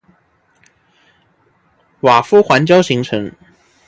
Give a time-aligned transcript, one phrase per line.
[1.99, 3.31] 瓦夫环礁形成。